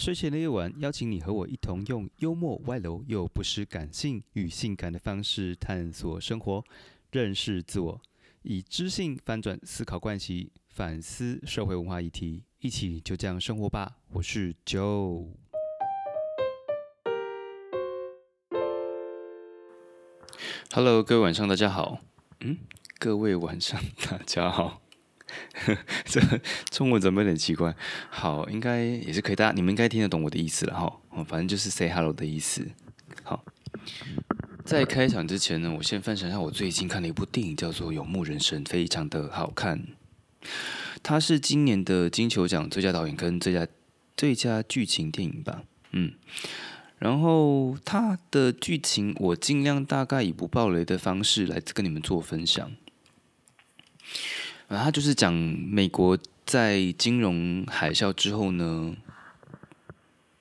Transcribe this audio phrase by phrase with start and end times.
[0.00, 6.64] 睡前的夜晚，邀请你和我一同用幽默、外露又不失感性与性感的方式探索生活，
[7.12, 8.00] 认识自我，
[8.40, 13.98] 以知性翻转思考惯习，反思社会文化议题，一起就这样生活吧。
[14.12, 15.26] 我是 Joe。
[20.72, 21.98] Hello，各位晚上大家好。
[22.40, 22.56] 嗯，
[22.98, 23.78] 各位晚上
[24.08, 24.80] 大家好。
[26.04, 26.20] 这
[26.70, 27.74] 中文怎么有点奇怪？
[28.08, 31.00] 好，应该也是可以，大家你们应该听得懂我的意思了哈。
[31.24, 32.66] 反正就是 say hello 的意思。
[33.22, 33.44] 好，
[34.64, 39.86] 在开场之前呢，我先分享一下我最近看的一部电影，叫做《游牧人生》，非常的好看。
[41.02, 43.66] 它是今年的金球奖最佳导演跟最佳
[44.16, 45.62] 最佳剧情电影吧？
[45.92, 46.12] 嗯。
[46.98, 52.72] 然后它的剧情，我尽量大概以不暴雷的方式来跟你们做分享。
[54.70, 56.16] 啊，他就是讲美国
[56.46, 58.94] 在金融海啸之后呢，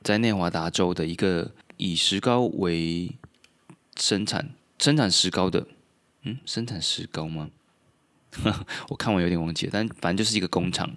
[0.03, 3.11] 在内华达州的一个以石膏为
[3.95, 5.65] 生产生产石膏的，
[6.21, 7.49] 嗯，生产石膏吗？
[8.89, 10.95] 我看完有点忘记了，但反正就是一个工厂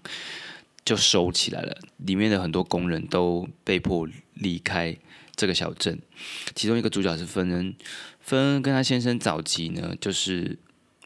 [0.85, 4.95] 就收起来了，里面的很多工人都被迫离开
[5.35, 5.99] 这个小镇。
[6.55, 7.75] 其中一个主角是芬恩，
[8.21, 10.59] 芬恩跟他先生早期呢，就是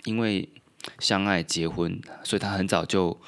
[0.02, 0.48] 因为。
[0.98, 3.18] 相爱结婚，所以他很早就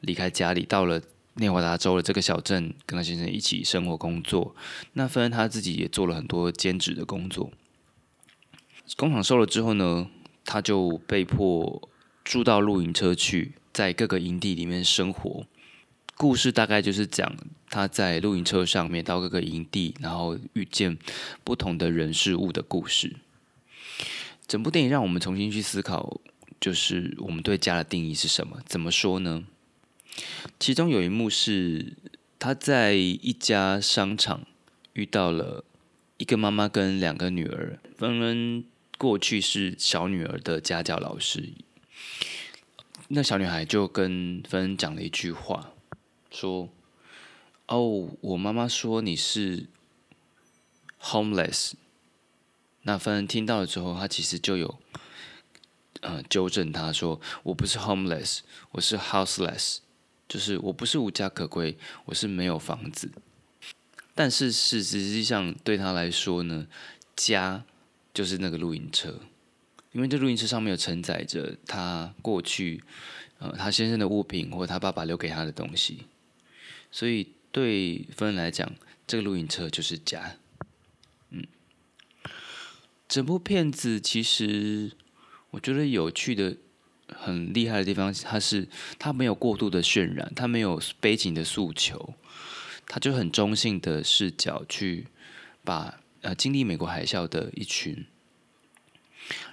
[0.00, 1.00] 离开家里，到了
[1.34, 4.54] 内华达州的这个小镇，跟他先生一起生活工作。
[4.92, 7.50] 那芬恩他自己也做了很多兼职的工作。
[8.96, 10.10] 工厂收了之后呢，
[10.44, 11.88] 他就被迫
[12.24, 15.46] 住到露营车去，在各个营地里面生活。
[16.18, 17.34] 故事大概就是讲
[17.70, 20.98] 他在露营车上面到各个营地，然后遇见
[21.42, 23.16] 不同的人事物的故事。
[24.46, 26.20] 整部电影让我们重新去思考。
[26.62, 28.62] 就是我们对家的定义是什么？
[28.66, 29.42] 怎么说呢？
[30.60, 31.96] 其中有一幕是
[32.38, 34.46] 他在一家商场
[34.92, 35.64] 遇到了
[36.18, 37.80] 一个妈妈跟两个女儿。
[37.98, 38.64] 芬恩
[38.96, 41.52] 过去是小女儿的家教老师，
[43.08, 45.72] 那小女孩就跟芬恩讲了一句话，
[46.30, 46.68] 说
[47.66, 49.66] ：“哦，我妈妈说你是
[51.00, 51.72] homeless。”
[52.82, 54.78] 那芬恩听到了之后，他其实就有。
[56.02, 58.40] 呃，纠正他说：“我不是 homeless，
[58.72, 59.78] 我是 houseless，
[60.28, 63.08] 就是我不是无家可归，我是没有房子。
[64.12, 66.66] 但是事实际上对他来说呢，
[67.14, 67.64] 家
[68.12, 69.20] 就是那个露营车，
[69.92, 72.82] 因为这露营车上面有承载着他过去
[73.38, 76.06] 呃他先生的物品或他爸爸留给他的东西，
[76.90, 78.68] 所以对芬来讲，
[79.06, 80.36] 这个露营车就是家。
[81.30, 81.46] 嗯，
[83.08, 84.90] 整部片子其实。
[85.52, 86.56] 我觉得有趣的、
[87.08, 88.66] 很厉害的地方，它是
[88.98, 92.14] 它没有过度的渲染，它没有背景的诉求，
[92.86, 95.08] 它就很中性的视角去
[95.62, 98.06] 把呃经历美国海啸的一群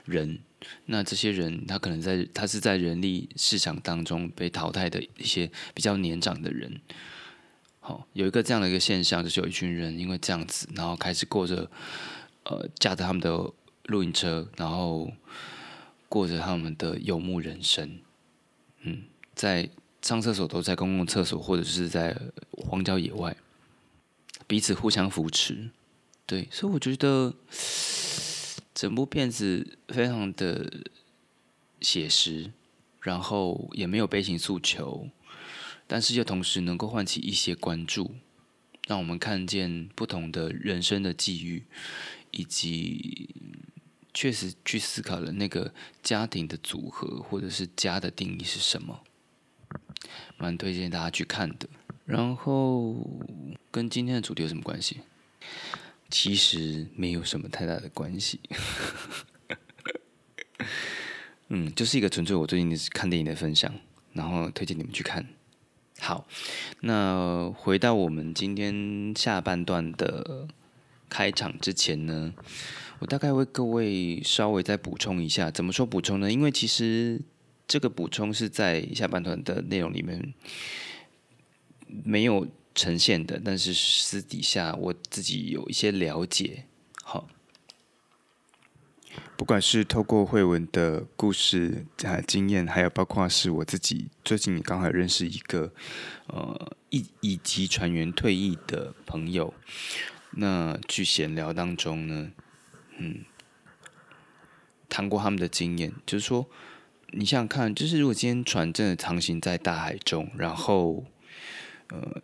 [0.06, 0.40] 人，
[0.86, 6.80] 那这些人他可能在他是在人力市场当中被淘汰的一些比较年长的人，
[7.82, 11.70] 好有一个这样的一个现象，就是有一群人因为这样子，然后开始过着
[12.44, 13.52] 呃驾着他们的
[13.88, 15.12] 露营车，然后。
[16.10, 18.00] 过着他们的游牧人生，
[18.82, 19.04] 嗯，
[19.36, 19.70] 在
[20.02, 22.20] 上厕所都在公共厕所或者是在
[22.52, 23.38] 荒郊野外，
[24.48, 25.70] 彼此互相扶持，
[26.26, 27.32] 对，所以我觉得
[28.74, 30.82] 整部片子非常的
[31.80, 32.52] 写实，
[33.02, 35.08] 然后也没有悲情诉求，
[35.86, 38.16] 但是又同时能够唤起一些关注，
[38.88, 41.66] 让我们看见不同的人生的际遇，
[42.32, 43.30] 以及。
[44.14, 49.02] 确实去思考了那个家庭的组合，或者是家的定义是什么，
[50.38, 51.68] 蛮推荐大家去看的。
[52.06, 52.96] 然后
[53.70, 55.02] 跟今天的主题有什么关系？
[56.10, 58.40] 其实没有什么太大的关系。
[61.50, 63.72] 嗯，就是一个纯粹我最近看电影的分享，
[64.14, 65.28] 然后推荐你们去看。
[66.00, 66.26] 好，
[66.82, 70.48] 那回到我们今天下半段的
[71.10, 72.34] 开场之前呢？
[73.00, 76.30] 我大概为各位稍微再补充一下，怎么说补充呢？
[76.30, 77.22] 因为其实
[77.66, 80.34] 这个补充是在下半段的内容里面
[81.88, 86.66] 没有呈现的，但是私底下我自己有一些了解。
[87.02, 87.30] 好，
[89.38, 95.72] 不管是透过慧文的故事啊经验，还有包括是我自己最近刚好认识一个
[96.28, 99.54] 呃一乙级船员退役的朋友，
[100.32, 102.32] 那去闲聊当中呢。
[103.00, 103.24] 嗯，
[104.88, 106.46] 谈过他们的经验，就是说，
[107.12, 111.06] 你想想看，就是如果今天船真的航行在大海中，然后，
[111.90, 112.22] 呃，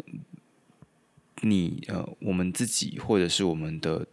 [1.41, 4.05] 你呃，我们自己或者是我们的，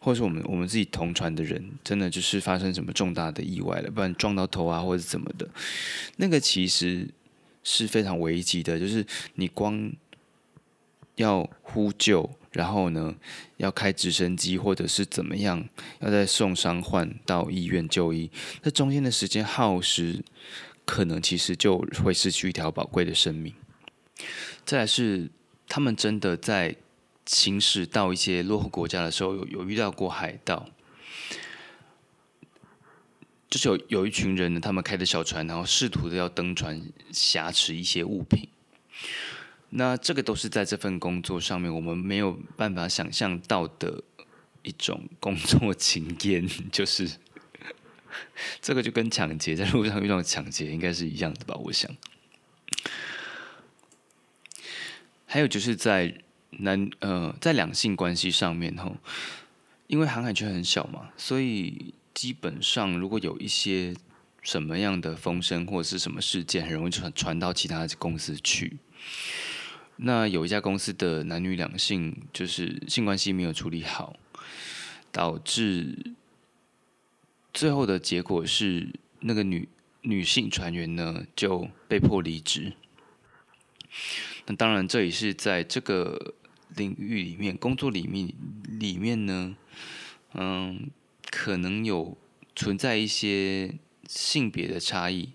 [0.00, 5.48] 或者是我们我们自己同船的人，真的就是发生什么重大的意外了，不然撞到头啊，或者怎么的，
[6.16, 7.08] 那个其实
[7.62, 8.78] 是非常危急的。
[8.78, 9.92] 就是你光
[11.16, 13.14] 要呼救，然后呢，
[13.56, 15.68] 要开直升机或者是怎么样，
[16.00, 18.30] 要再送伤患到医院就医，
[18.62, 20.22] 这中间的时间耗时，
[20.84, 23.54] 可能其实就会失去一条宝贵的生命。
[24.64, 25.30] 再来是。
[25.70, 26.74] 他们真的在
[27.26, 30.66] 行驶到一些落后国家的时候，有有遇到过海盗，
[33.50, 36.80] 就是有有一群人呢，他们开着小船，然后试图的要登船
[37.12, 38.48] 挟持一些物品。
[39.70, 44.02] 那这个都是在这份工作上面，我们没有办法想象到的
[44.62, 47.10] 一种工作经验， 就是
[48.62, 51.54] 这个就跟抢劫在路上遇到抢劫应该是一样的吧？
[51.64, 51.90] 我想。
[55.26, 58.96] 还有就是在男呃在两性关系上面吼，
[59.86, 63.94] 因为航海圈很小嘛，所以基本上如果有一些
[64.40, 68.78] 什么样的风声或者是什么事件，很容易传传到其他公司去。
[70.00, 74.16] 那有一家公司的男女两性就是性关系没有处理好，
[75.10, 76.14] 导致
[77.52, 78.88] 最后的结果是
[79.20, 79.68] 那个女
[80.02, 82.72] 女性船员呢就被迫离职。
[84.46, 86.34] 那当然，这也是在这个
[86.76, 88.32] 领域里面工作里面
[88.78, 89.56] 里面呢，
[90.34, 90.88] 嗯，
[91.30, 92.16] 可能有
[92.54, 93.74] 存在一些
[94.06, 95.32] 性别的差异。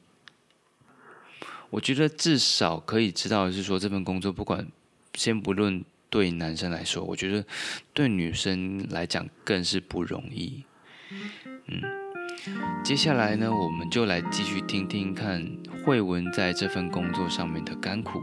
[1.73, 4.67] 我觉得至少可以知道的是说，这份工作不管
[5.15, 7.43] 先不论对男生来说，我觉得
[7.95, 10.63] 对女生来讲更是不容易。
[11.65, 11.81] 嗯，
[12.83, 15.43] 接下来呢，我们就来继续听听看
[15.83, 18.21] 慧文在这份工作上面的甘苦。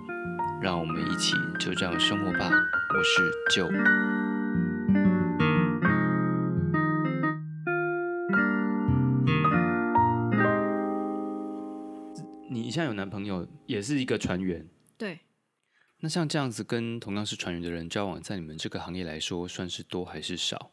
[0.62, 2.48] 让我们一起就这样生活吧。
[2.48, 3.66] 我是九。
[12.70, 14.64] 你现在有男朋友，也是一个船员。
[14.96, 15.18] 对。
[15.98, 20.70] 那像这样子跟同样是船员的人交往，在你们这个行业来说，算是多还是少？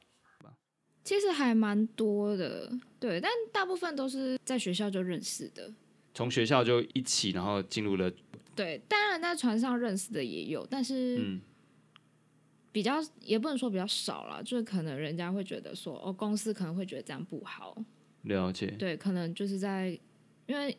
[1.03, 5.73] 其实还蛮多的，对，但大部分都是在学校就认识的。
[6.13, 8.11] 从学校就一起，然后进入了。
[8.55, 11.39] 对，当然在船上认识的也有，但是
[12.71, 17.75] 比较也不能说比较少了，就是可能人家会觉得说，哦，公司可能会觉得这样不好。
[18.21, 18.67] 了解。
[18.77, 19.99] 对，可能就是在
[20.45, 20.77] 因为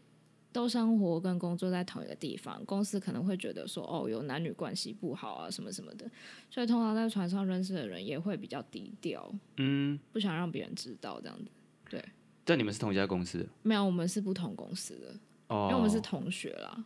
[0.58, 6.04] 都生活跟工作在同一个地方，公司可能会觉得说，哦，有男女关系不好啊，什么什么的，
[6.50, 11.48] 所以通常在船上认识的人也会比较低调，嗯，不想让别人知道这样子。
[11.88, 12.04] 对。
[12.44, 13.48] 但你们是同一家公司？
[13.62, 15.14] 没有，我们是不同公司的。
[15.46, 15.68] 哦。
[15.70, 16.84] 因为我们是同学啦。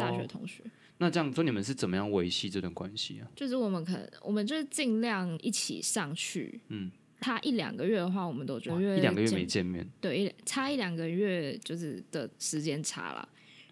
[0.00, 0.62] 大学同学，
[0.98, 3.28] 那这样说你们是怎么样维系这段关系啊？
[3.34, 6.60] 就是我们可能，我们就是尽量一起上去。
[6.68, 13.28] 嗯，他一两个月的话，我们都觉得一两个月没见面，对，差一两个月就是的时间差了。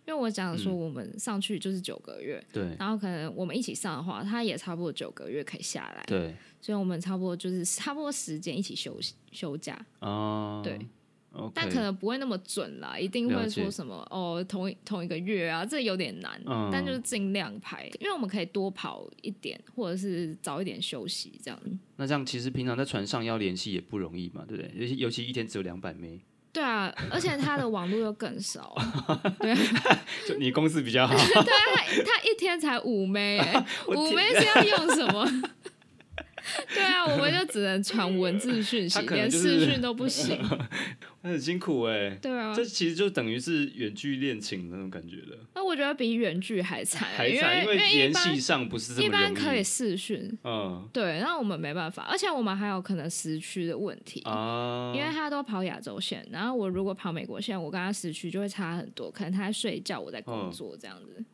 [0.06, 9.76] 因为我讲说我们上去就是九个月，对，然后可能我们一起上的话，他也差不多九个月可以下来，对，所以我们差不多就是差不多时间一起休息休假。
[9.98, 10.78] 哦，对。
[11.54, 16.40] 但可能不会那么准啦，一定会说什么哦，同一同一个月啊，这有点难。
[16.72, 21.60] 但就是尽量排，因为我们可以多跑一点，或者是早一点休息这样。
[21.96, 24.72] 那这样其实平常在船上要联系也不容易嘛，对不对？
[24.74, 26.20] 尤其尤其一天只有两百枚。
[26.52, 28.74] 对啊，而且他的网络又更少。
[29.38, 29.54] 对，
[30.26, 31.12] 就你公司比较好。
[31.14, 33.38] 对啊，他他一天才五枚，
[33.88, 35.26] 五枚是要用什么？
[36.74, 40.38] 对啊，我们就只能传文字讯息，连视讯都不行。
[41.22, 42.10] 很辛苦哎。
[42.22, 45.38] 对啊，这其实就等于是远距恋情那种感觉了。
[45.54, 61.24] 那我觉得比远距还惨，还惨，因为联系上不是这么一般可以视讯，嗯，对，那我们没办法，而且我们还有可能时区的问题啊，因为他都跑亚洲线，然后我如果跑美国线，我跟他时区就会差很多，可能他在睡觉，我在工作这样子。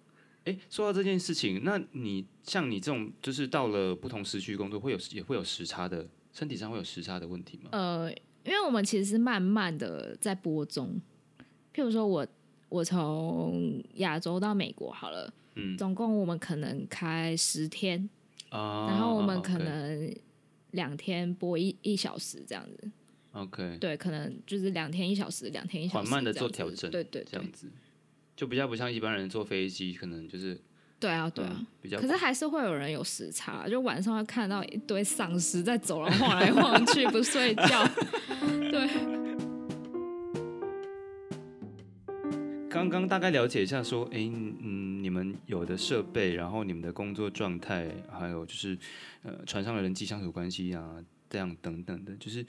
[0.45, 7.69] 哎，说到这件事情，那你像你这种，就是到了不同时区工作，会有也会有时差的，身体上会有时差的问题吗？
[7.73, 8.11] 呃，
[8.45, 11.01] 因为我们其实是慢慢的在播中，
[11.73, 12.27] 譬如说我
[12.69, 18.11] 我从亚洲到美国好了，嗯，总共我们可能开十天
[18.49, 20.13] 啊，然后我们可能
[20.73, 22.91] 两天播一一小时这样子
[23.31, 27.71] ，OK，对，可能就是两天一小时，两天一小时，缓慢的做调整，对对，这样子。
[28.37, 30.61] 就比较不像一般人坐飞机，可能就是
[30.99, 32.01] 对啊，对啊，比较。
[32.01, 37.89] 可是还是会有人有时差，就晚上会看到一堆丧尸在走廊晃来晃去，不睡觉。
[38.71, 38.89] 对。
[42.69, 48.77] 刚刚大概了解一下，说，哎，嗯，你们有的设备，然后你们的工作状态，还有就是
[49.23, 50.97] 呃船上的人际相处关系啊，
[51.29, 52.45] 这样等等的，就是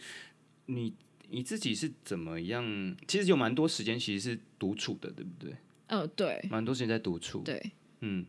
[0.67, 0.93] 你
[1.29, 2.95] 你自己是怎么样？
[3.05, 5.53] 其实有蛮多时间其实是独处的，对不对？
[5.93, 7.39] 哦，对，蛮多时间在独处。
[7.39, 7.71] 对，
[8.01, 8.25] 嗯，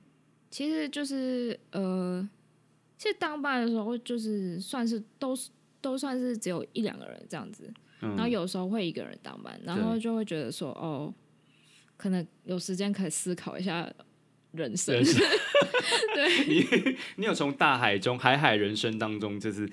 [0.50, 2.28] 其实就是呃，
[2.98, 11.12] 其实当班的时候就是算是都是都算是只有一两个人这样子，然后有时候会一个人当班，然后就会觉得说哦。
[11.96, 13.88] 可能有时间可以思考一下
[14.50, 14.94] 人生。
[16.12, 19.70] 对， 你你有从大海中海海人生当中，就是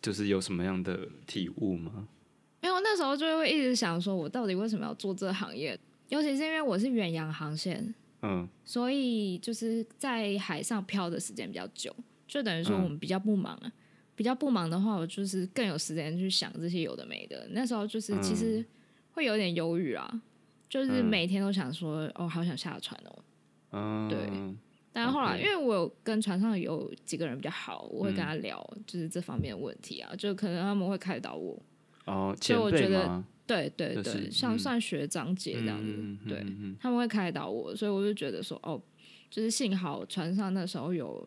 [0.00, 2.06] 就是有什么样的体悟吗？
[2.62, 5.78] 没有那时候就会一直想说，我到底为什么要做这行业？
[6.08, 11.94] 尤其是因为我是远洋航线，嗯，所以就是在海上漂的时间比较久，
[12.26, 13.72] 就等于说我们比较不忙啊。
[14.14, 17.46] 比较不忙的话，我就是更有时间去想这些有的没的。
[17.50, 18.64] 那时候就是其实
[19.12, 20.22] 会有点忧郁啊。
[20.68, 23.24] 就是每天都想说，哦，好想下船哦。
[23.72, 24.18] 嗯，对。
[24.90, 31.62] 但是后来，因为我有跟船上有几个人比较好，我会跟他聊，就是这方面的问题啊，就可能他们会开导我。
[32.06, 36.44] 哦，所以我觉得，对对对，像算学长姐这样子，对，
[36.80, 38.80] 他们会开导我，所以我就觉得说，哦，
[39.30, 41.26] 就是幸好船上那时候有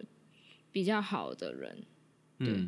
[0.71, 1.77] 比较好的人，
[2.37, 2.67] 对，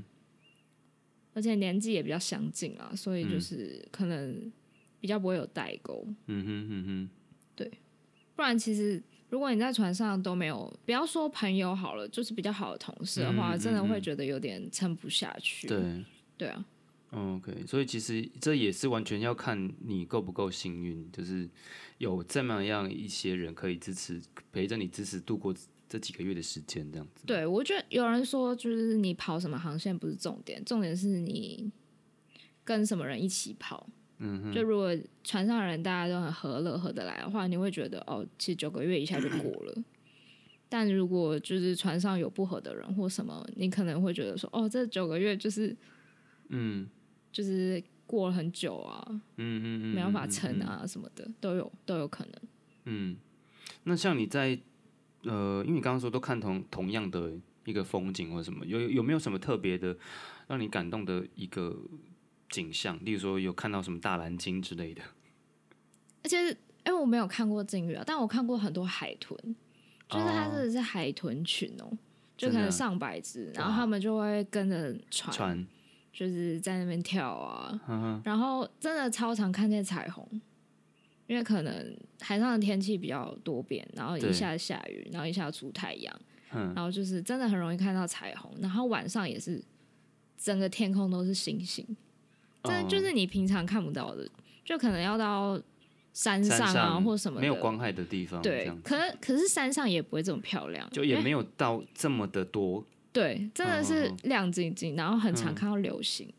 [1.33, 4.51] 而且年纪也比较相近啊，所以就是可能。
[5.01, 7.09] 比较不会有代沟，嗯哼哼哼，
[7.55, 7.71] 对，
[8.35, 15.67] 不然其实如果你在船上都没有，不要说朋友好了，就是比较好的同事的话，真的会觉得有点撑不下去。
[15.67, 16.05] 对，
[16.37, 16.63] 对啊
[17.11, 21.49] ，OK，所以其实这也是完全要看你够不够幸运，就是
[21.97, 25.53] 有这么样一些人可以支持陪着你，支持度过
[25.87, 27.25] 这几个月的时间，这样子。
[27.25, 31.71] 对，我觉得有人说，就是你跑什么航线不是重点，重点是你
[32.63, 33.89] 跟什么人一起跑。
[34.23, 39.83] 嗯，就如果船上人大家都很和乐合得来的话，你会觉得哦，其实九个月一下就过了。
[40.69, 45.75] 但如果就是船上有不合的人或什么，你可能会觉得说哦，这九个月就是，
[46.49, 46.87] 嗯，
[47.31, 52.33] 就是过了很久啊，嗯嗯嗯，没办法撑啊什么的，都有都有可能。
[52.85, 53.17] 嗯，
[53.83, 54.59] 那像你在
[55.23, 57.31] 呃，因为你刚刚说都看同同样的
[57.65, 59.95] 一个风景或什么，有有没有什么特别的
[60.47, 61.75] 让你感动的一个？
[62.53, 65.01] 景象，例如说有看到什么大蓝鲸之类的，
[66.21, 66.49] 而且
[66.85, 69.37] 因为我没有看过鲸鱼啊，但我看过很多海豚，
[70.09, 71.89] 就是它真的是海豚群哦，
[72.35, 75.65] 就可能上百只，然后他们就会跟着船，
[76.13, 80.27] 就是在那边跳啊，然后真的超常看见彩虹，
[81.27, 89.63] 因为可能海上的天气比较多变，然后一下下雨，然后一下出太阳，然后就是真的很容易看到彩虹，然后晚上也是
[90.37, 91.85] 整个天空都是星星。
[92.63, 94.29] 这就是你平常看不到的，
[94.63, 95.59] 就可能要到
[96.13, 98.39] 山上啊，或什么没有光害的地方。
[98.41, 102.85] 对，可可是山上也不会这么漂亮，就也没有到这么的多。
[103.13, 106.31] 对，真的是亮晶晶，然后很常看到流星。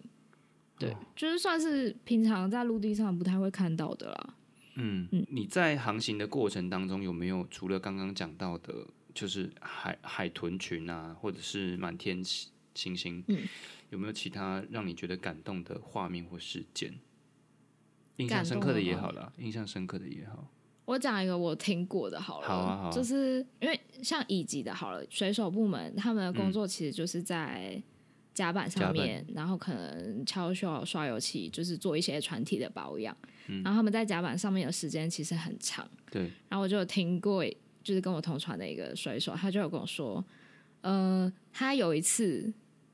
[0.78, 4.34] 对，就是算是平常在陆地上不太会看到的啦。
[4.74, 12.24] 嗯嗯，你在航行的过程当中有没有除了刚刚讲到的，就是海海豚群啊，或者是满天
[12.74, 13.22] 星星？
[13.28, 13.38] 嗯。
[13.90, 16.94] 有没有其他让你觉得感动的画面或事件？
[18.16, 20.48] 印象深刻的也好了，印象深刻的也好。
[20.86, 22.90] 我讲一个我听过的，好了，好啊，好。
[22.90, 27.82] 就是因为像乙级的，好了，水手部门他们的工作其实就是在
[28.34, 33.16] 甲板上面，然后可能敲锈、刷油漆，就是做一些船体的保养。
[33.64, 35.88] 然后他们在甲板上面的时间其实很长。
[36.10, 36.30] 对。
[36.48, 37.44] 然后我就有听过，
[37.82, 40.24] 就是跟我同船的一个水手，他就有跟我说，
[40.80, 42.52] 呃，他有一次。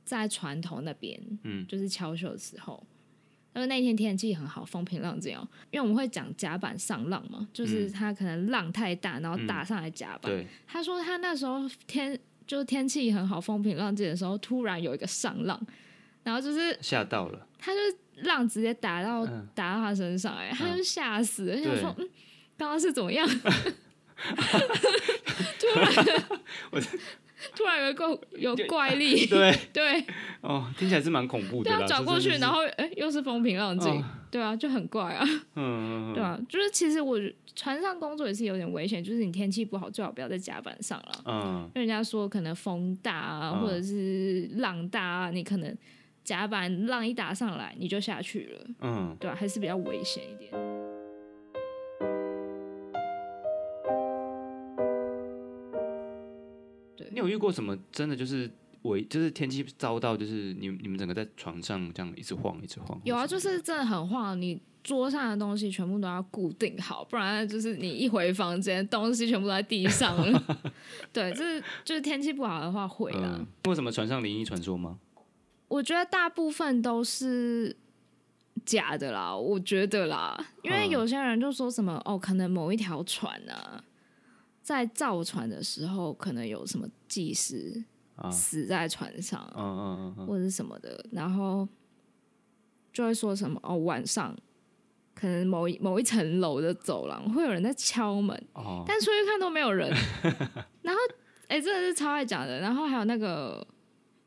[0.09, 2.83] 在船头那边，嗯，就是敲修的时候，
[3.59, 5.47] 因为那天天气很好，风平浪静哦。
[5.73, 10.45] 因为我们会讲甲板上浪嘛，就是他可能浪太大，然后打上来甲板。
[10.67, 15.61] 他说他那时候天就是天气很好，风平浪静的时候，突然有一个上浪，
[16.23, 17.79] 然后就是吓到了，他就
[18.23, 22.09] 浪直接打到打到他身上，哎，他就吓死了，想说嗯，
[22.57, 23.29] 刚刚是怎么样？
[25.59, 26.25] 突然，
[26.71, 26.81] 我。
[27.55, 30.05] 突然有一个有怪力， 对对，
[30.41, 31.71] 哦，听起来是蛮恐怖的。
[31.71, 35.25] 对啊，转过去，然后哎，又是风平浪静，对啊，就很怪啊。
[35.55, 37.19] 嗯，对啊，就是其实我
[37.55, 41.13] 船上工作也是有点危险，就是你天气不好，最好不要在甲板上了。
[41.27, 45.77] 嗯，因为人家说可能风大啊，或者是浪大啊，你可能
[46.25, 48.67] 甲板浪一打上来，你就下去了。
[48.81, 50.53] 嗯，对啊，还是比较危险一点。
[57.29, 58.51] 有遇过什么真的就是
[58.83, 63.01] 我，就是天气糟到，就是你你们整个在床上这样一直晃，一直晃。
[63.05, 70.45] 有啊，就是真的很晃，你桌上的东西全部都要固定好，不然就是你一回房间，东西全部都在地上了。
[71.13, 73.45] 对，就是就是天气不好的话会啊。
[73.67, 74.99] 为什么船上灵异传说吗？
[75.69, 77.77] 我觉得大部分都是
[78.65, 83.85] 假的啦，我觉得啦，因为有些人就说什么哦，可能某一条船呢，
[84.69, 87.85] 在造船的时候，可能有什么技师。
[88.33, 91.69] 死在船上，嗯嗯嗯，或者是什么的，然后
[92.93, 94.37] 就会说什么哦，晚上
[95.15, 99.89] 可能某一某一层楼的走廊会有人在敲门，哦，但出去看都没有人。
[100.83, 101.01] 然后，
[101.47, 102.59] 哎，真的是超爱讲的。
[102.59, 103.65] 然后还有那个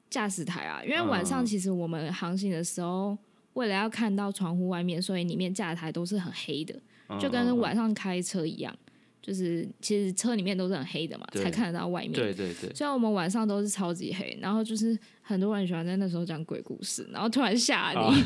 [0.09, 3.17] 驾驶台啊，因为晚上其实我们航行的时候，
[3.55, 6.81] 为了要看到窗户外面，所以里面驾驶台都是很黑的，
[7.19, 8.73] 就跟晚上开车一样。
[9.21, 12.13] 就是其实车里面都是很黑的嘛，才看得到外面。
[12.13, 12.73] 对对对。
[12.73, 18.23] 虽然我们晚上都是超级黑，然后就是很多人喜欢在那时候讲鬼故事，然后突然吓你，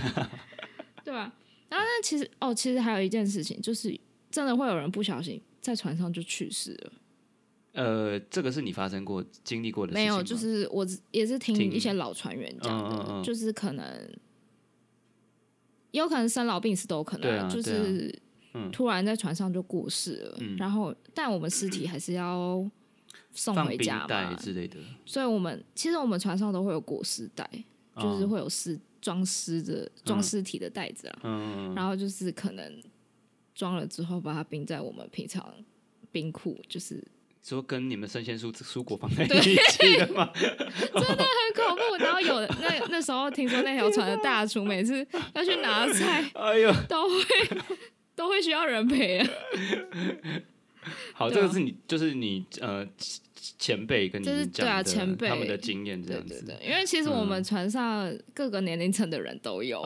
[1.04, 1.34] 对吧？
[1.68, 3.94] 然后那其实哦，其实还有一件事情，就是
[4.32, 6.92] 真的会有人不小心在船上就去世了。
[7.74, 10.02] 呃，这个是你发生过、经历过的事情？
[10.02, 13.86] 没有，就是我也是听一些老船员讲的，就是可能
[15.92, 18.18] 也有可能生老病死都有可能，就是。
[18.71, 22.65] 突然在船上就过世了，然后但我们尸体还是要
[23.31, 24.33] 送回家嘛。
[24.35, 27.50] 之类的，所以我们其实我们船上都会有裹尸袋，
[27.97, 32.81] 就是会有尸装尸的装尸体的袋子啊，然后就是可能
[33.53, 35.53] 装了之后把它冰在我们平常
[36.12, 37.05] 冰库，就是
[37.43, 40.31] 说跟你们生鲜蔬蔬果放在一起的吗？
[40.35, 42.03] 真的很恐怖。
[42.03, 46.74] 然后有那那时候听说那条船的大厨每次要去拿菜， 哎呦。
[46.89, 47.15] 都会。
[48.15, 49.22] 都会需要人陪。
[51.13, 52.88] 好，这个是你，就是你呃
[53.57, 54.84] 前辈跟你讲的
[55.17, 56.55] 他们的经验这样子。
[56.63, 59.81] 因为其实我们船上各个年龄层的人都有，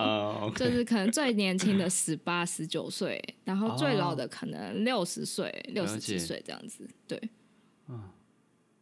[0.57, 6.85] 就是可能最年轻的 十八、十九岁，然后最老的可能六十岁、六十几岁这样子。
[7.07, 7.17] 对，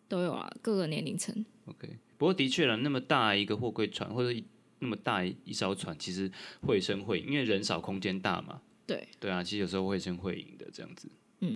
[0.08, 1.46] 都有啊，各个年龄层。
[1.66, 1.88] OK，
[2.18, 4.40] 不过的确了，那么大一个货柜船或者
[4.80, 8.60] 那么大一艘船，其实会声会因为人少，空间大嘛。
[8.88, 11.12] 对对啊，其实有时候会声会影的这样子。
[11.42, 11.56] 嗯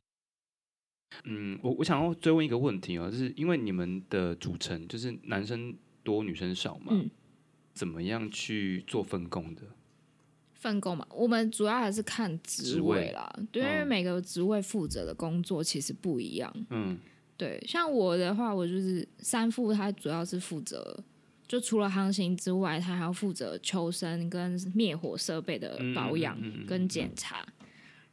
[1.23, 7.09] 嗯，我我想要追问一个问题哦，就是因为你们的组成就是男生多女生少嘛，嗯，
[7.73, 9.61] 怎么样去做分工的？
[10.53, 16.53] 分工嘛，我们主要还是看职位啦，对，因为每个职位负责的工作其实不一样。
[16.69, 16.99] 嗯，
[17.35, 21.03] 对，像我的话，我就是三副，他主要是负责。
[21.51, 27.45] 就除了航行之外，他还要负责求生跟灭火设备的保养跟检查，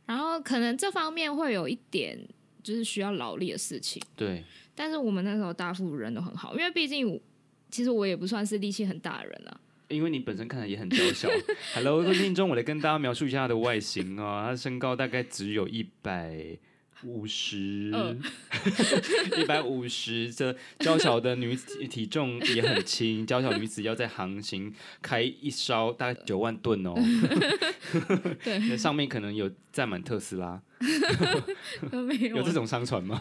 [0.07, 2.19] 然后可能这方面会有一点
[2.65, 4.03] 就是需要劳力的事情。
[4.17, 4.43] 对，
[4.75, 7.21] 但是我们那时候大副人都很好，因为毕竟
[7.71, 9.61] 其实我也不算是力气很大的人啊。
[9.87, 11.29] 因为你本身看起来也很娇小。
[11.77, 16.59] Hello，听众，我来跟大家描述一下他的外形啊，他身高大概只有一百。
[17.05, 17.93] 五十，
[19.39, 26.95] 一百五十，这娇小的女子体重也很轻，娇小女子要在航行开一艘大概九万吨哦。
[28.43, 30.61] 对， 那上面可能有载满特斯拉，
[31.91, 32.39] 没有？
[32.39, 33.17] 有这种商船吗？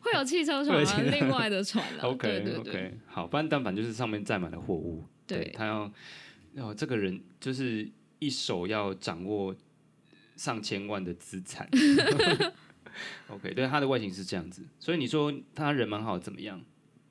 [0.00, 1.02] 会有汽车船吗？
[1.10, 2.02] 另外的船啊。
[2.02, 5.92] OK OK，好，不然但凡就是上面载满了货物，对他要，
[6.56, 9.54] 哦，这个人就是一手要掌握
[10.36, 11.68] 上千万的资产。
[13.28, 16.60] OK，对，他的外形是这样子，所以你说他人蛮好，怎么样？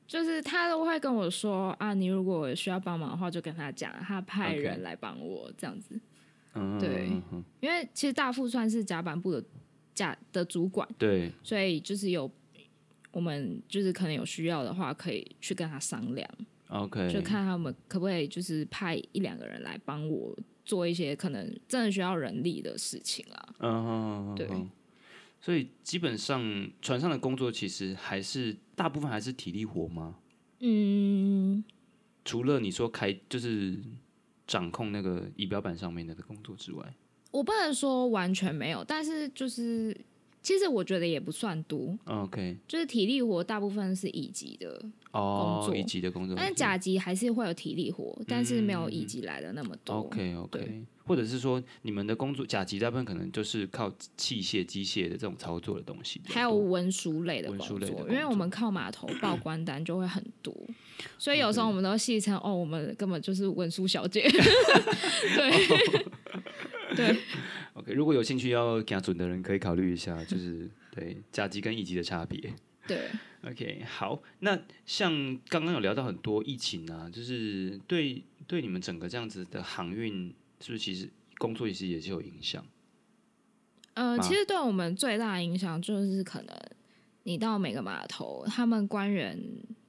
[0.07, 5.97] 就是他都会跟我说啊，你如果需要帮忙的话，就跟他讲，他派人来帮我这样子。
[6.53, 7.09] 嗯，对，
[7.61, 9.41] 因为其实大副算是甲板部的
[9.93, 12.29] 甲的主管，对，所以就是有
[13.13, 16.29] 我们就是可能有需要的话，可以去跟他商量。
[16.67, 23.55] OK，就看他们可不可以就是派一两个人来帮我做一些可能真的需要人力的事情啦。
[23.59, 24.47] 嗯，对。
[25.41, 30.15] 所以基本上船上的工作其实还是大部分还是体力活吗？
[30.59, 31.63] 嗯，
[32.23, 33.75] 除了你说开就是
[34.45, 36.93] 掌控那个仪表板上面那个工作之外，
[37.31, 39.99] 我不能说完全没有，但是就是
[40.43, 41.97] 其实我觉得也不算多。
[42.05, 49.95] OK，就是体力活大部分是乙级的工作，乙级的工作，但是甲级还是会有体力活，但是没有乙级来的那么多。
[49.95, 50.85] OK OK。
[51.11, 60.55] 或者是说，你们的工作甲级大部分可能就是靠器械、机械的这种操作的东西，还有文书类的工作，因为我们靠码头报关单就会很多，
[61.17, 64.21] 所以有时候我们都戏称哦，我们根本就是文书小姐。
[65.35, 66.05] 对
[66.95, 67.19] 对。
[67.73, 72.53] OK，如果有兴趣要加准的人，可以考虑一下，就是对甲级跟乙级的差别。
[72.87, 73.09] 对
[73.43, 82.63] ，OK，好，那像刚刚有聊到很多疫情啊，就是对对你们整个这样子的航运，是不是其实工作其实也是有影响？
[83.95, 86.55] 呃，其实对我们最大的影响就是可能
[87.23, 89.37] 你到每个码头，他们官员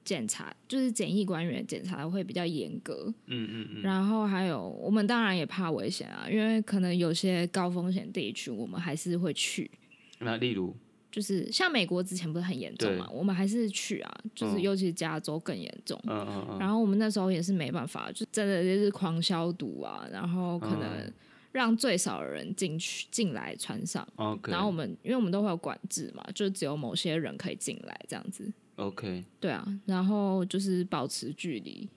[0.03, 3.13] 检查，就是检疫官员检查的会比较严格。
[3.27, 3.81] 嗯嗯嗯。
[3.81, 9.71] 然后还有，我们当然也怕危险啊，因为可能有些高风险地区，我们还是会去。
[10.19, 10.75] 那例如，
[11.13, 15.97] 就是像美国之前不是很严重嘛，我们还是去啊，就是尤其是加州更严重。
[16.07, 16.59] 嗯嗯嗯。
[16.59, 21.09] 然后我们那时候也是没办法，就真的就是狂消毒啊，然后可能。
[21.53, 24.03] 让最少的人进去进来穿上，
[24.47, 28.51] 然后我们因为我们都会有管制嘛，就只有某些人可以进来这样子。
[28.77, 31.87] OK，对啊，然后就是保持距离。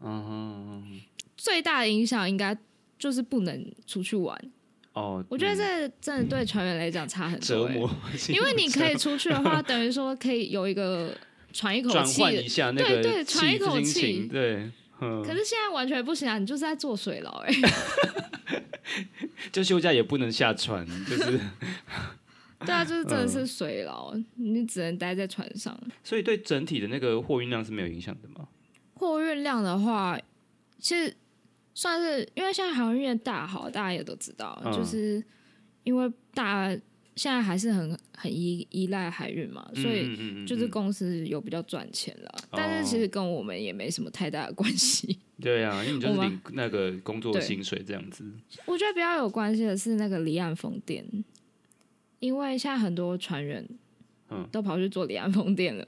[0.00, 1.00] 嗯哼，
[1.36, 2.56] 最大的影响应该
[2.98, 4.34] 就是不能出去玩。
[4.94, 7.90] 哦，我觉得这真的对船员来讲差很多，折磨。
[8.28, 11.16] 因为你可以出去的话，等于说可以有一个
[11.52, 14.70] 喘一口气，转换一下那个对喘一口气，对。
[15.00, 16.38] 可是现在完全不行啊！
[16.38, 17.52] 你就是在做水牢哎。
[19.50, 21.40] 就休假也不能下船，就是。
[22.64, 25.76] 对啊，就是真的是水牢，你只能待在船上。
[26.04, 28.46] 所以对整体的那个货运量是没有影响的吗？
[28.94, 30.16] 货运量的话，
[30.78, 31.12] 其实
[31.74, 35.22] 算是因为现在航运业大好，大家也都知道，就是
[35.84, 36.76] 因为大。
[37.14, 45.18] 现在还是很很依依赖海运嘛，所以就是公司有比较赚钱了，但是其实跟我们也没什么太大的关系。
[45.38, 48.24] 对啊，因为你就是领那个工作薪水这样子。
[48.64, 51.04] 我觉得比较有关系的是那个离岸风电，
[52.18, 53.62] 因为现在很多船员
[54.30, 55.86] 嗯都跑去做离岸风电了，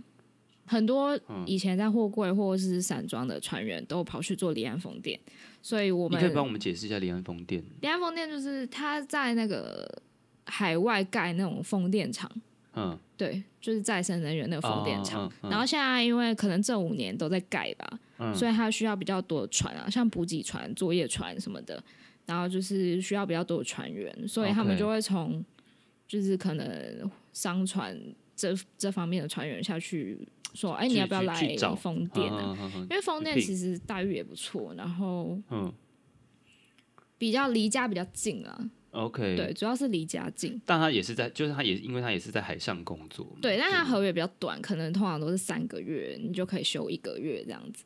[0.67, 5.19] 很多以前在货柜或者是散装的船员都跑去做离岸风电，
[5.65, 7.65] 所以我们你可以帮我们解释一下离岸风电。
[7.81, 10.03] 离岸风电就是它在那个。
[10.47, 12.31] 海外盖那种风电场，
[12.75, 15.33] 嗯，对，就是再生能源那个风电场。
[15.41, 17.99] 然后现在因为可能这五年都在盖吧，
[18.35, 21.83] 所以它需要比较多的船啊，像补给船、作业船什么的。
[22.27, 25.43] 然后就是需要比较多的船员，所以他们就会从
[26.07, 27.99] 就是可能商船
[28.37, 30.19] 这这方面的船员下去
[30.55, 32.57] 说：“哎，你要不要来风电啊？
[32.91, 35.73] 因为风电其实待遇也不错，然后嗯，
[37.19, 47.85] 比较离家比较近啊。” OK，对，主要是离家近，但他也是在，就是他也因为他也是在海上工作，对，但他合约比较短，可能通常都是三个月，你就可以休一个月这样子，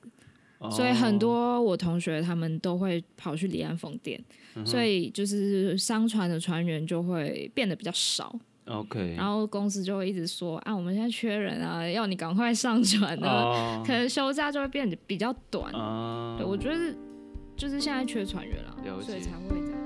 [0.70, 4.22] 所以很多我同学他们都会跑去离岸风电，
[4.66, 15.72] 所以就是商船的船员就会变得比较少，OK，然后公司就会一直说啊，我们现在缺人啊，要你赶快上船啊， 可能休假就会变得比较短，
[16.36, 16.94] 对，我觉得
[17.56, 19.78] 就是现在缺船员了，所以才会这样。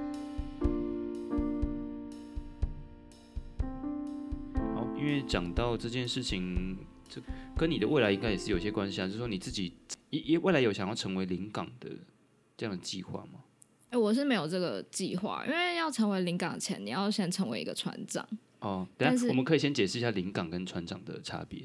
[4.74, 6.76] 好因为讲到这件事情，
[7.08, 7.20] 这
[7.56, 9.06] 跟你的未来应该也是有些关系啊。
[9.06, 9.74] 就是说你自己，
[10.10, 11.88] 一未来有想要成为临港的
[12.56, 13.40] 这样的计划吗？
[13.90, 18.26] 哎，我是没有这个计划，因为要成为临港前，你要先成为一个船长。
[18.62, 21.64] 哦，但是我们可以先解释一下临港跟船长的差别。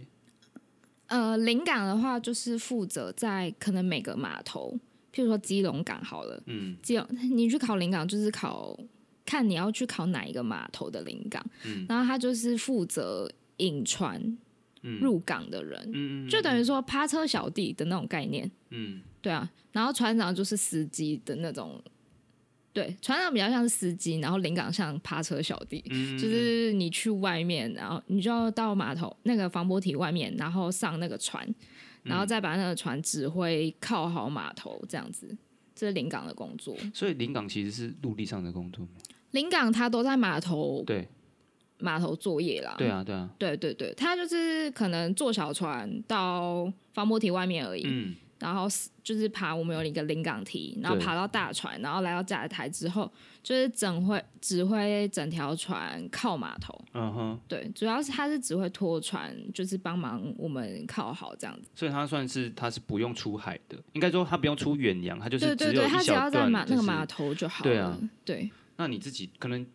[1.07, 4.77] 呃，临港的话就是负责在可能每个码头，
[5.13, 8.77] 譬如说基隆港好了，嗯，基隆你去考临港就是考。
[9.29, 11.45] 看你要去考哪一个码头的临港，
[11.89, 14.37] 然后他就是负责引船
[15.01, 18.49] 入港的人，就等于说趴车小弟的那种概念。
[18.69, 21.77] 嗯，对啊，然后船长就是司机的那种，
[22.77, 25.81] 对，船长比较像是司机，然后临港像趴车小弟，
[26.19, 31.43] 就是你去外面，然后你就要到码头那个防波堤外面，然后上那个船，
[32.03, 35.35] 然后再把那个船指挥靠好码头这样子，
[35.73, 36.77] 这是临港的工作。
[36.93, 38.91] 所以临港其实是陆地上的工作吗？
[39.31, 41.07] 临港他都在码头，对，
[41.79, 42.75] 码头作业啦。
[42.77, 48.67] 对啊，对啊，对对对，他就是可能坐小船到防波堤外面而已，嗯，然后
[49.03, 56.73] 就是爬我们有一个临港梯，然后爬到大船，然后来到架台之后，就是整会指挥整条船靠码头。
[56.93, 61.69] 嗯哼，对，主要是他是指挥拖船，就是帮忙我们靠好这样子。
[61.73, 67.71] 所以他算是他是不用出海的，应该说他不用出远洋，他就是对对对，他只要在码那个码头就好了。
[67.71, 68.49] 对啊，对。
[68.79, 69.65] 那你自己可能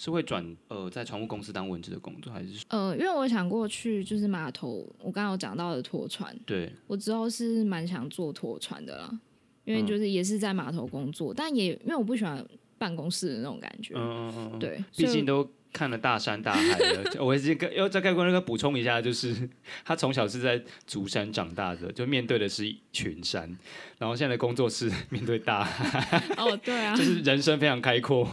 [0.00, 9.20] 是会转呃在船务公司当文职的工作，还是呃，因为我想过去就是码头，我刚刚有讲到的拖船，对我之后是蛮想做拖船的啦，
[9.64, 12.42] 因为就是也是在码头工作，但也因为我不喜欢
[12.78, 15.46] 办公室的那种感觉，嗯嗯嗯，对，毕竟都。
[15.72, 19.48] 看了大山大海的， 我这个要再概括那个补充一下，就是
[19.84, 23.56] 他从小是在竹山长大的，就面对的是群山，
[23.98, 28.24] 然后现在的工作室面对大海， 哦，对啊，就是人生非常开阔，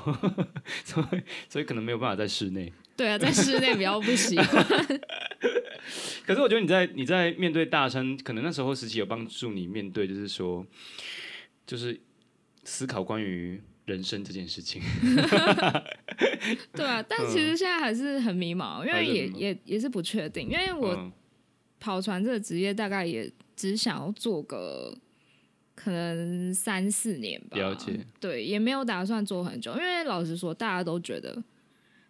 [0.84, 4.66] 所以所以可能没有办法在室内，对啊，在室内比较不习惯。
[6.26, 10.66] 可是我觉得你在你在面对大山，可能那时候时期有帮助你面对，就是说，
[11.66, 11.98] 就是
[12.66, 14.80] 思考关于人生这件事情。
[16.74, 21.12] 对啊， 但其实现在还是很迷茫，因为也也也是不确定，因为我
[21.80, 24.96] 跑船这个职业大概也只想要做个。
[25.80, 28.04] 可能三四年吧，了解。
[28.20, 31.38] 对，也没有打算做很久，因为老实说，大家都觉得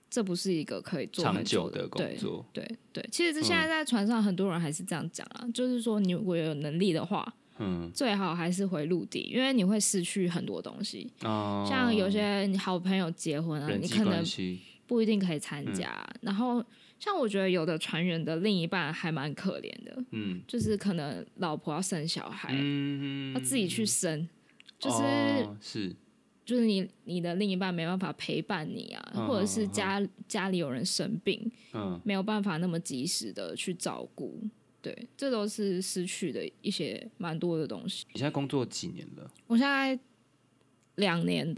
[0.09, 2.45] 这不是一个可以做很久的工作。
[2.53, 11.11] 对对，其实这现在在船上很多人还是这样讲啊，就是说你如果有能力的话，嗯，最好还是回陆地，因为你会失去很多东西。
[11.23, 11.65] 哦。
[11.69, 14.23] 像有些你好朋友结婚啊，你可能
[14.85, 16.63] 不一定可以参加，然后。
[16.99, 23.35] 像我觉得有的船员的另一半还蛮可怜的，嗯，就是可能老婆要生小孩，嗯。
[23.35, 24.27] 要自己去生，
[24.79, 25.95] 就是是，
[26.43, 34.41] 就是你你的另一半没办法陪伴你啊，或者是家家里有人生病，嗯，没有办法那么及时的去照顾，
[34.81, 38.05] 对，这都是失去的一些蛮多的东西。
[38.13, 39.31] 你现在工作几年了？
[39.47, 39.99] 我现在
[40.95, 41.55] 两年。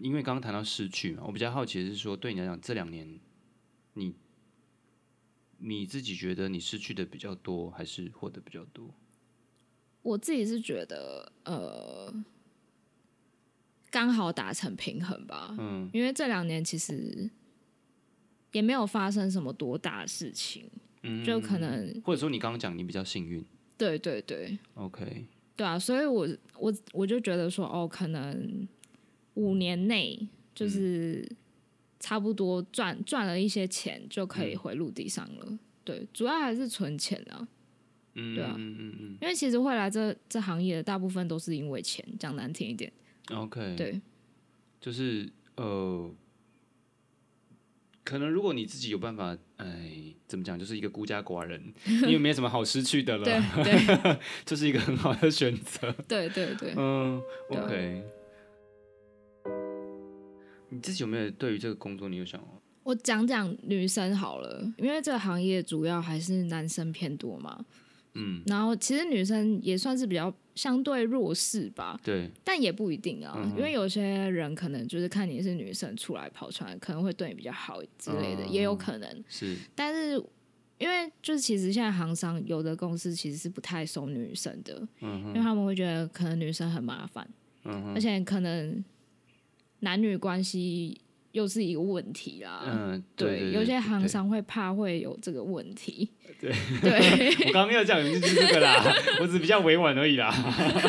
[0.00, 3.18] 因为刚刚谈到失去嘛，我比较好奇的是说，对你来讲这两年
[3.94, 4.14] 你。
[5.60, 8.94] 你自己觉得你失去的比较多，还是获得比较多？
[10.02, 12.14] 我自己是觉得，呃，
[13.90, 15.56] 刚好达成平衡吧。
[15.58, 17.28] 嗯，因为这两年其实
[18.52, 20.70] 也没有发生什么多大的事情，
[21.02, 23.44] 嗯，就可能或者说你刚刚讲你比较幸运，
[23.76, 28.66] 对对对，OK，对啊，所以我我我就觉得说，哦，可能
[29.34, 31.28] 五年内就是。
[32.00, 37.48] 差不多赚赚了一些钱就可以回陆地上了，对，主要还是存钱啊，
[38.14, 42.90] 嗯，对啊，嗯嗯嗯，因为其实会来这这行业的大部分都是因为钱，讲难听一点
[43.32, 44.00] ，OK，对，
[44.80, 46.08] 就是呃，
[48.08, 51.62] 可能如果你自己有办法，哎，怎么讲，就是一个孤家寡人，
[52.06, 53.24] 你也没什么好失去的了，
[53.62, 58.02] 对，这是一个很好的选择，对对对，嗯，OK。
[60.70, 62.42] 你自己有没有对于这个工作，你有想？
[62.82, 67.62] 我讲讲女生好了，因为这个行业主要还是男生偏多嘛。
[68.14, 71.98] 嗯，然后其实女生也算是比较相对弱势吧。
[72.02, 79.56] 对，但也不一定啊，因为有些人可能就是看你是女生出来跑船，可能会对你比较好之类的，也有可能是。
[79.76, 80.20] 但是
[80.78, 87.28] 因为就是其实现在行商有的公司其实是不太收女生的，嗯，因为他们会觉得可能女生很麻烦，
[87.64, 88.84] 嗯，而且可能。
[89.80, 91.00] 男女关系
[91.32, 96.10] 又是一个问题啦，嗯，对，有些行商会怕会有这个问题，
[96.40, 98.82] 对， 对， 我刚刚要讲就是这个啦，
[99.20, 100.32] 我只是比较委婉而已啦，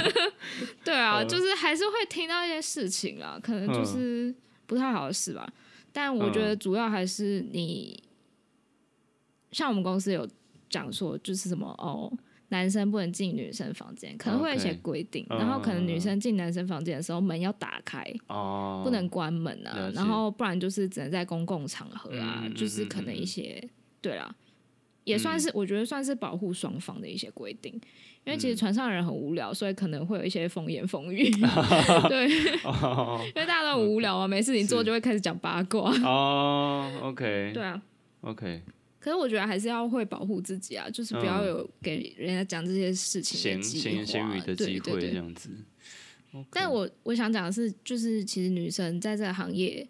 [0.84, 4.34] 对啊，就是还是会听到一些事情啦，可能就是
[4.65, 5.52] 不太好的事吧，
[5.91, 8.02] 但我觉得主要还是你，
[9.52, 10.28] 像我们公司有
[10.69, 12.12] 讲说，就是什么哦。
[12.49, 15.25] 男生不能进女生房间，可能会有一些规定。
[15.29, 19.91] 然后可能女生进男生房间的时候，门要打开，不能关门啊。
[19.93, 23.63] 然后不然就是只能在公共场合啊，就是可能一些
[24.01, 24.35] 对啦，
[25.03, 27.79] 也算是我觉得算是保护双方的一些规定。
[28.25, 31.31] 因为其实船上人很无聊，所以可能会有一些风言风语。
[32.09, 35.89] 对，因为大家都很无聊啊，没事情做就会开始讲八卦。
[36.03, 37.81] 哦，OK，对啊
[38.21, 38.62] ，OK。
[38.99, 45.49] 可是我觉得还是要会保护自己啊，就是不要有给人家讲这些事情闲闲言闲语的机会这样子。
[46.51, 49.88] 但我我想讲的是，就是其实女生在这个行业，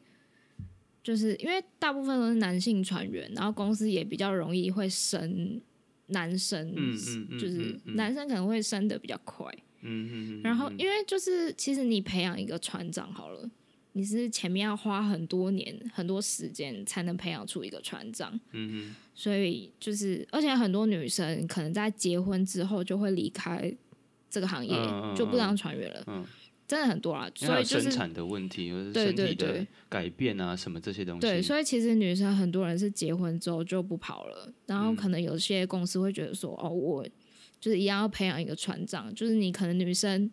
[1.04, 5.60] 就是因为大部分都是男性船员，然后公司也比较容易会生
[6.08, 6.98] 男生，嗯
[7.32, 13.50] 嗯就是男生可能会生的比较快，嗯嗯然后因为就是其实你培养一个船长好了。
[13.94, 23.76] 你是前面要花很多年、很多时间才能培养出一个船长，嗯哼，所以就是，而且很多女生可能在结婚之后就会离开
[24.30, 24.76] 这个行业，
[25.16, 26.24] 就不当船员了，嗯，
[26.68, 37.04] 真的很多啊，所以就是生产的问题，或者身体的改变啊，什么这些东西，对，所以其实女生很多人是结婚之后就不跑了，然后可能有些公司会觉得说，哦，我
[37.60, 40.30] 就是一样要培养一个船长，就是你可能女生。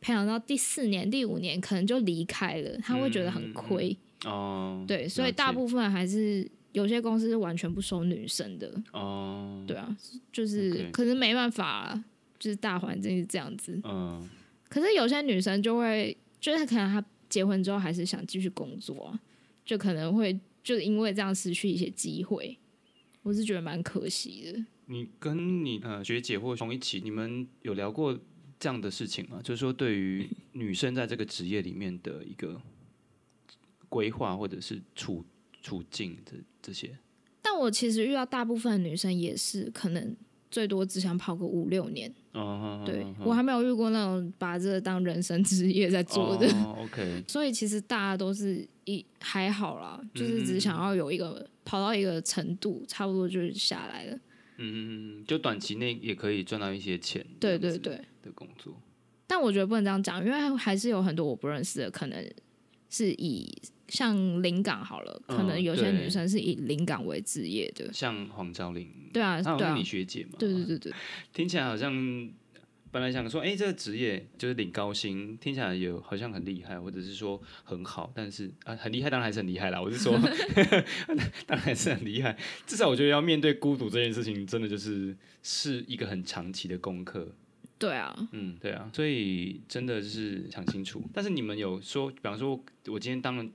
[0.00, 4.84] 培养到第四年、第五年，可能就离开了，他会觉得很亏哦。
[4.86, 9.64] 对，所以大部分还是有些公司是完全不收女生的哦。
[9.66, 9.96] 对啊，
[10.32, 12.02] 就是可是没办法，
[12.38, 13.80] 就是大环境是这样子。
[13.84, 14.28] 嗯。
[14.68, 19.18] 可是有些女生就会，就是可能她结婚之后还是想继续工作，
[19.64, 22.56] 就可能会就是因为这样失去一些机会，
[23.22, 24.64] 我是觉得蛮可惜的。
[24.86, 28.18] 你跟你呃学姐或兄一起，你们有聊过？
[28.58, 32.60] 这样的事情嘛，就是说对于女生在这个职业里面的一个
[33.88, 35.24] 规划或者是处
[35.62, 36.96] 处境的这些。
[37.40, 40.16] 但我其实遇到大部分女生也是，可能
[40.50, 42.12] 最多只想跑个五六年。
[42.32, 46.46] 哦，对我还没有遇过那种把这当人生职业在做的。
[46.76, 54.18] OK， 所以其实大家都是一还好啦，就是只想要有一个跑到一个程度，差不多就是下来了。
[54.58, 57.24] 嗯，就短期内也可以赚到一些钱。
[57.40, 58.80] 对对对，的工作。
[59.26, 62.32] 但我觉得不能这样讲，因为还是有很多我不认识的，可能
[62.90, 63.50] 是以
[63.88, 70.92] 像临港好了，可能有些女生是以临港为职业的，像黄昭玲，对啊，对啊，你学姐嘛，对对对对，
[71.32, 71.92] 听起来好像
[72.90, 80.18] 本来想说，哎，这个职业就是领高薪，听起来有好像很厉害，或者是说很好，但是啊，很厉害当然还是很厉害啦，我是说，
[81.46, 87.34] 当然还是很厉害，至少我觉得要面对孤独这件事情，真的就是是一个很长期的功课。
[87.78, 91.00] 对啊，嗯，对啊，所以真的是想清楚。
[91.14, 93.46] 但是你们有说，比方说，我今天当了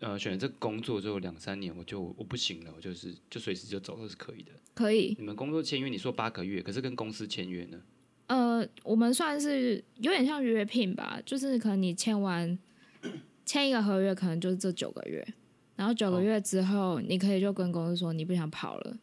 [0.00, 4.50] 呃选了这个工作之后两三年，我就我不行了，我就是就随时就走都是可以的。
[4.74, 5.14] 可以。
[5.16, 7.80] 你们工作签约，你说八个月，可是跟公司签约呢？
[8.28, 12.58] 呃，我们算是有点像约聘吧，就是可能你签完
[13.44, 15.26] 签一个合约，可能就是这九个月，
[15.76, 18.96] 然后九个月之后，你可以就跟公司说你不想跑了。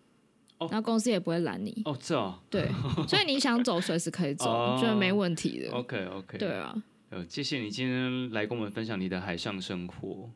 [0.71, 2.65] 那公司也不会拦你哦，这哦，对，
[3.09, 4.45] 所以你想走随时可以走，
[4.79, 5.69] 觉得没问题的。
[5.71, 6.73] OK OK，对啊，
[7.09, 10.29] 呃，谢谢你今天来跟我们分享你的海上生活。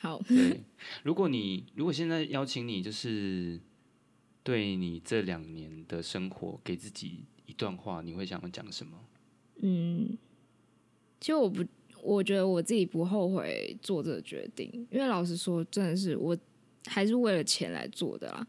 [0.00, 0.62] 好，对，
[1.02, 3.60] 如果你如果现在邀请你，就是
[4.42, 8.98] 对你这两年的生活给自己一段话，你会想要讲什么？
[9.62, 10.18] 嗯，
[11.20, 11.64] 其实我不，
[12.02, 16.36] 我觉得我自己不后悔做这个决定，因为老实说，真的是我
[16.86, 18.46] 还是为了钱来做的啦。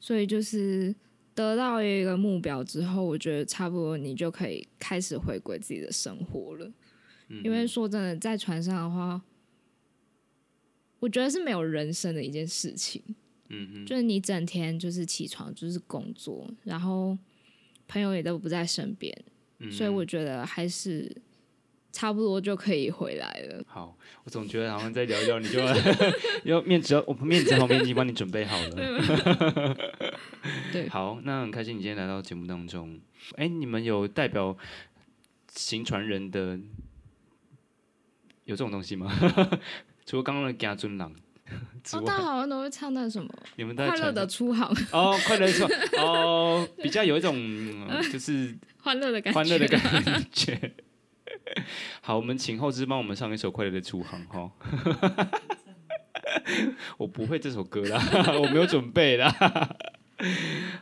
[0.00, 0.94] 所以就是
[1.34, 6.72] 得到一个目标之后，我觉得差不多你就可以开始回归自己的生活了。
[7.44, 9.22] 因为说真的，在船上的话，
[10.98, 13.02] 我觉得是没有人生的一件事情。
[13.48, 17.16] 嗯就是你整天就是起床就是工作，然后
[17.92, 19.16] 朋友也都不在身边，
[19.70, 21.14] 所以我觉得还是。
[21.94, 23.62] 差不多就可以回来了。
[23.66, 25.60] 好，我总觉得好像再聊聊你就
[26.44, 29.76] 要面子，我面子旁边已经帮你准备好了。
[30.72, 32.98] 对，好，那很开心你今天来到节目当中。
[33.36, 34.56] 哎，你们有代表
[35.50, 36.58] 行船人的
[38.46, 39.12] 有这种东西吗？
[40.06, 41.14] 除了刚刚的家尊郎，
[41.92, 43.28] 哦，大家好像都会唱那什么？
[43.56, 45.64] 你们快乐的出航哦，快乐出
[45.98, 47.34] 哦，比较有一种
[48.12, 50.72] 就是欢乐的感觉，欢乐的感觉。
[52.00, 54.50] 好，我们请后置帮我们唱一首《快乐的出航》哈。
[56.96, 58.00] 我不会这首歌啦，
[58.40, 59.76] 我没有准备啦。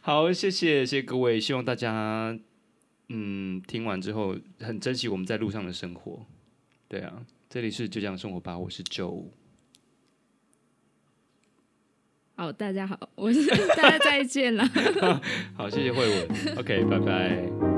[0.02, 2.38] 好，谢谢谢谢各位，希望大家
[3.08, 6.24] 嗯听完之后很珍惜我们在路上的生活。
[6.88, 9.24] 对啊，这里是就这样生活吧，我是 Joe。
[12.40, 13.44] 好，大家好，我是
[13.76, 14.64] 大家再见了。
[15.54, 17.69] 好，谢谢慧文，OK，拜拜。